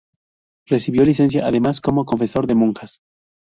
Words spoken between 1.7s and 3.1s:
como confesor de monjas.